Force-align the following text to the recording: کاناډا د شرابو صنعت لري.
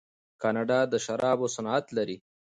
کاناډا 0.41 0.79
د 0.91 0.93
شرابو 1.05 1.45
صنعت 1.55 1.85
لري. 1.97 2.17